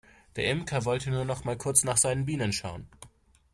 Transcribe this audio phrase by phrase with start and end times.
[0.35, 2.87] Der Imker wollte nur noch mal kurz nach seinen Bienen schauen.